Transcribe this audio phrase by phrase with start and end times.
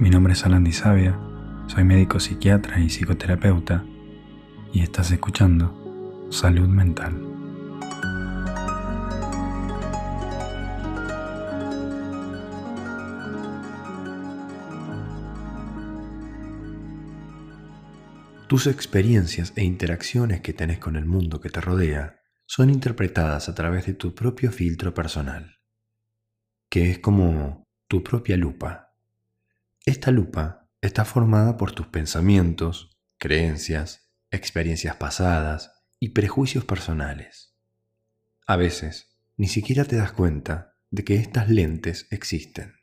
[0.00, 1.18] Mi nombre es Alan Sabia,
[1.66, 3.84] soy médico psiquiatra y psicoterapeuta
[4.72, 7.20] y estás escuchando Salud Mental.
[18.46, 23.54] Tus experiencias e interacciones que tenés con el mundo que te rodea son interpretadas a
[23.56, 25.56] través de tu propio filtro personal,
[26.70, 28.87] que es como tu propia lupa
[29.88, 37.56] esta lupa está formada por tus pensamientos, creencias, experiencias pasadas y prejuicios personales.
[38.46, 42.74] A veces, ni siquiera te das cuenta de que estas lentes existen,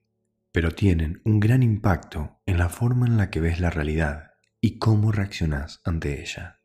[0.51, 4.79] pero tienen un gran impacto en la forma en la que ves la realidad y
[4.79, 6.61] cómo reaccionas ante ella.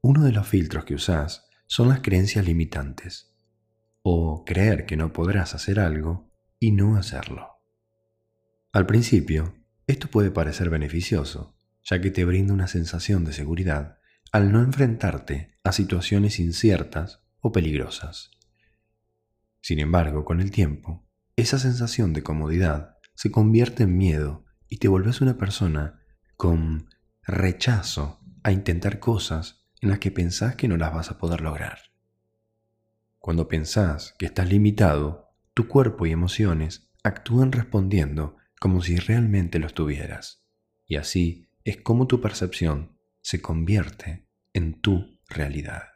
[0.00, 3.36] Uno de los filtros que usas son las creencias limitantes,
[4.00, 7.55] o creer que no podrás hacer algo y no hacerlo.
[8.76, 9.54] Al principio,
[9.86, 14.00] esto puede parecer beneficioso, ya que te brinda una sensación de seguridad
[14.32, 18.32] al no enfrentarte a situaciones inciertas o peligrosas.
[19.62, 24.88] Sin embargo, con el tiempo, esa sensación de comodidad se convierte en miedo y te
[24.88, 26.02] vuelves una persona
[26.36, 26.90] con
[27.22, 31.78] rechazo a intentar cosas en las que pensás que no las vas a poder lograr.
[33.20, 39.66] Cuando pensás que estás limitado, tu cuerpo y emociones actúan respondiendo como si realmente lo
[39.66, 40.44] estuvieras.
[40.86, 45.95] Y así es como tu percepción se convierte en tu realidad.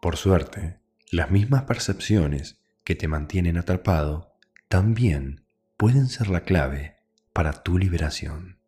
[0.00, 0.78] Por suerte,
[1.10, 4.36] las mismas percepciones que te mantienen atrapado
[4.68, 6.96] también pueden ser la clave
[7.32, 8.58] para tu liberación.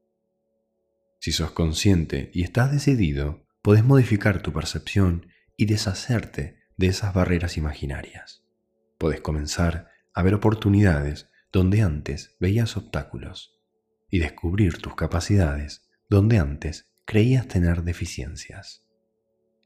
[1.21, 5.27] Si sos consciente y estás decidido, podés modificar tu percepción
[5.57, 8.45] y deshacerte de esas barreras imaginarias.
[8.99, 13.59] Podés comenzar a ver oportunidades donde antes veías obstáculos
[14.11, 18.87] y descubrir tus capacidades donde antes creías tener deficiencias.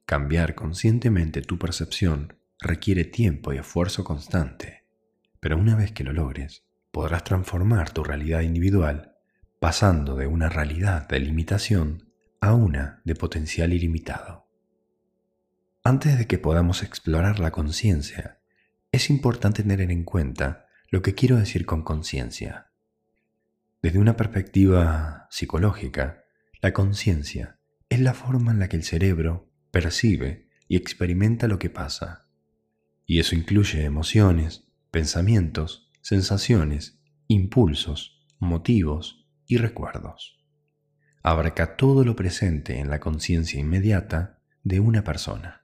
[0.06, 4.84] Cambiar conscientemente tu percepción requiere tiempo y esfuerzo constante,
[5.41, 9.16] pero una vez que lo logres, podrás transformar tu realidad individual
[9.60, 12.10] pasando de una realidad de limitación
[12.41, 14.50] a una de potencial ilimitado.
[15.82, 18.38] Antes de que podamos explorar la conciencia,
[18.92, 22.70] es importante tener en cuenta lo que quiero decir con conciencia.
[23.80, 26.24] Desde una perspectiva psicológica,
[26.60, 27.58] la conciencia
[27.88, 32.28] es la forma en la que el cerebro percibe y experimenta lo que pasa.
[33.06, 40.44] Y eso incluye emociones, pensamientos, sensaciones, impulsos, motivos y recuerdos.
[41.22, 45.59] Abarca todo lo presente en la conciencia inmediata de una persona.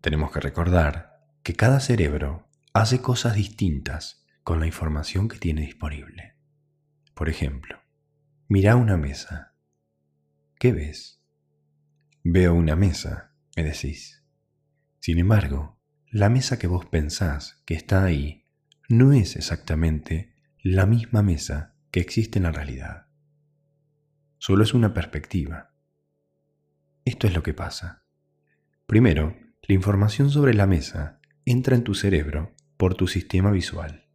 [0.00, 6.36] Tenemos que recordar que cada cerebro hace cosas distintas con la información que tiene disponible.
[7.14, 7.80] Por ejemplo,
[8.48, 9.54] mira una mesa.
[10.58, 11.20] ¿Qué ves?
[12.22, 14.24] Veo una mesa, me decís.
[15.00, 18.46] Sin embargo, la mesa que vos pensás que está ahí
[18.88, 23.08] no es exactamente la misma mesa que existe en la realidad.
[24.38, 25.72] Solo es una perspectiva.
[27.04, 28.04] Esto es lo que pasa.
[28.86, 29.36] Primero,
[29.68, 34.08] la información sobre la mesa entra en tu cerebro por tu sistema visual.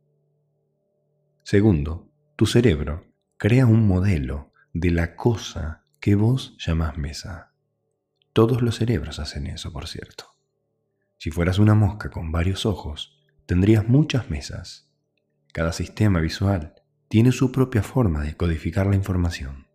[1.44, 3.06] Segundo, tu cerebro
[3.38, 7.54] crea un modelo de la cosa que vos llamás mesa.
[8.34, 10.26] Todos los cerebros hacen eso, por cierto.
[11.20, 14.90] Si fueras una mosca con varios ojos, tendrías muchas mesas.
[15.54, 16.74] Cada sistema visual
[17.10, 19.68] tiene su propia forma de codificar la información.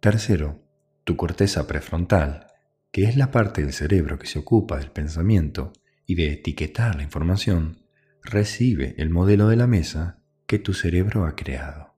[0.00, 0.66] Tercero,
[1.04, 2.49] tu corteza prefrontal,
[2.92, 5.72] que es la parte del cerebro que se ocupa del pensamiento
[6.06, 7.84] y de etiquetar la información,
[8.22, 11.94] recibe el modelo de la mesa que tu cerebro ha creado.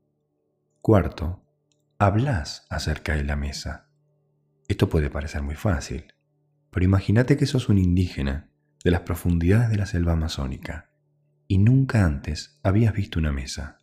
[0.81, 1.45] Cuarto,
[1.99, 3.93] hablas acerca de la mesa
[4.73, 6.15] esto puede parecer muy fácil,
[6.71, 8.49] pero imagínate que sos un indígena
[8.83, 10.91] de las profundidades de la selva amazónica
[11.47, 13.77] y nunca antes habías visto una mesa.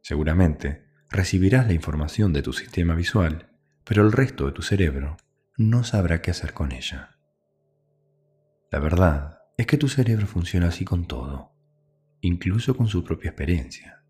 [0.00, 3.50] Seguramente recibirás la información de tu sistema visual,
[3.84, 5.18] pero el resto de tu cerebro
[5.56, 7.18] no sabrá qué hacer con ella.
[8.70, 11.52] La verdad es que tu cerebro funciona así con todo,
[12.20, 14.02] incluso con su propia experiencia.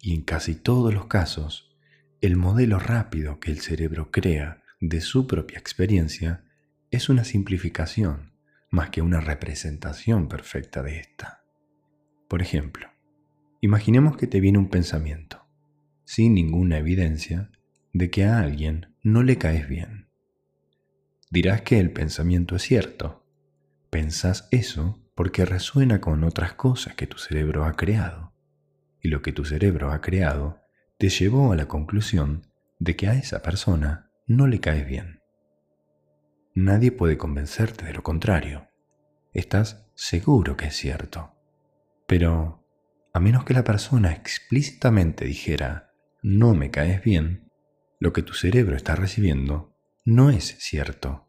[0.00, 1.76] Y en casi todos los casos,
[2.20, 6.44] el modelo rápido que el cerebro crea de su propia experiencia
[6.90, 8.32] es una simplificación
[8.70, 11.44] más que una representación perfecta de esta.
[12.28, 12.88] Por ejemplo,
[13.60, 15.46] imaginemos que te viene un pensamiento,
[16.04, 17.50] sin ninguna evidencia
[17.92, 20.09] de que a alguien no le caes bien.
[21.32, 23.24] Dirás que el pensamiento es cierto.
[23.88, 28.34] Pensás eso porque resuena con otras cosas que tu cerebro ha creado.
[29.00, 30.58] Y lo que tu cerebro ha creado
[30.98, 32.48] te llevó a la conclusión
[32.80, 35.20] de que a esa persona no le caes bien.
[36.54, 38.66] Nadie puede convencerte de lo contrario.
[39.32, 41.32] Estás seguro que es cierto.
[42.08, 42.66] Pero,
[43.12, 45.92] a menos que la persona explícitamente dijera,
[46.22, 47.48] no me caes bien,
[48.00, 49.69] lo que tu cerebro está recibiendo
[50.04, 51.28] no es cierto,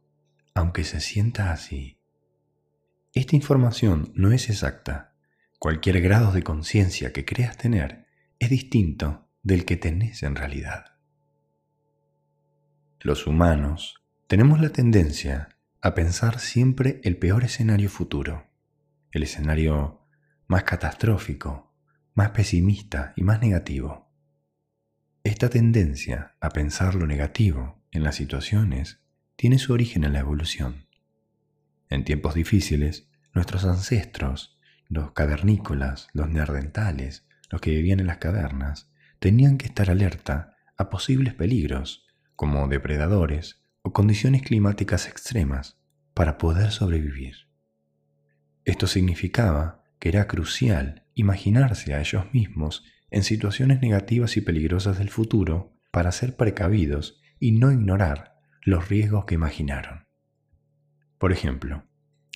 [0.54, 2.00] aunque se sienta así.
[3.14, 5.14] Esta información no es exacta.
[5.60, 8.08] Cualquier grado de conciencia que creas tener
[8.40, 10.98] es distinto del que tenés en realidad.
[13.00, 15.50] Los humanos tenemos la tendencia
[15.82, 18.48] a pensar siempre el peor escenario futuro,
[19.12, 20.08] el escenario
[20.48, 21.74] más catastrófico,
[22.14, 24.10] más pesimista y más negativo.
[25.24, 29.00] Esta tendencia a pensar lo negativo en las situaciones
[29.36, 30.88] tiene su origen en la evolución.
[31.90, 34.58] En tiempos difíciles, nuestros ancestros,
[34.88, 38.90] los cavernícolas, los neandertales, los que vivían en las cavernas,
[39.20, 45.78] tenían que estar alerta a posibles peligros, como depredadores, o condiciones climáticas extremas
[46.14, 47.48] para poder sobrevivir.
[48.66, 55.10] Esto significaba que era crucial imaginarse a ellos mismos en situaciones negativas y peligrosas del
[55.10, 60.06] futuro para ser precavidos y no ignorar los riesgos que imaginaron.
[61.18, 61.84] Por ejemplo,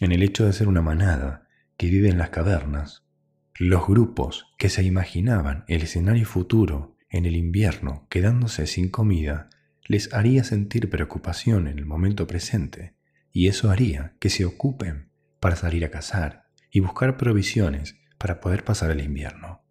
[0.02, 1.48] en el hecho de ser una manada
[1.78, 3.06] que vive en las cavernas,
[3.58, 9.50] los grupos que se imaginaban el escenario futuro en el invierno quedándose sin comida
[9.86, 12.96] les haría sentir preocupación en el momento presente
[13.32, 18.64] y eso haría que se ocupen para salir a cazar y buscar provisiones para poder
[18.64, 19.64] pasar el invierno.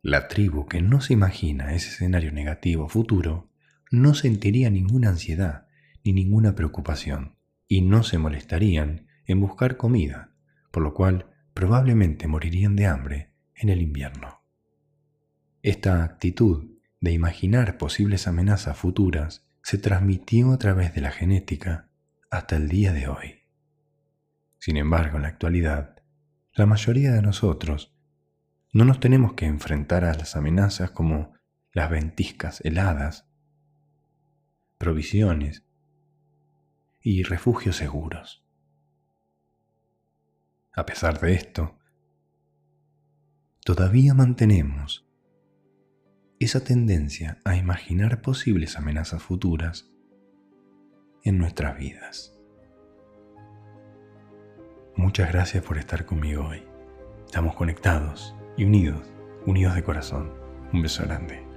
[0.00, 3.50] La tribu que no se imagina ese escenario negativo futuro
[3.90, 5.66] no sentiría ninguna ansiedad
[6.04, 7.36] ni ninguna preocupación
[7.66, 10.32] y no se molestarían en buscar comida,
[10.70, 14.42] por lo cual probablemente morirían de hambre en el invierno.
[15.62, 21.90] Esta actitud de imaginar posibles amenazas futuras se transmitió a través de la genética
[22.30, 23.34] hasta el día de hoy.
[24.58, 26.02] Sin embargo, en la actualidad,
[26.54, 27.94] la mayoría de nosotros
[28.72, 31.34] no nos tenemos que enfrentar a las amenazas como
[31.72, 33.27] las ventiscas heladas,
[34.88, 35.66] provisiones
[37.02, 38.42] y refugios seguros.
[40.72, 41.78] A pesar de esto,
[43.62, 45.06] todavía mantenemos
[46.40, 49.92] esa tendencia a imaginar posibles amenazas futuras
[51.22, 52.34] en nuestras vidas.
[54.96, 56.62] Muchas gracias por estar conmigo hoy.
[57.26, 59.06] Estamos conectados y unidos,
[59.44, 60.32] unidos de corazón.
[60.72, 61.47] Un beso grande.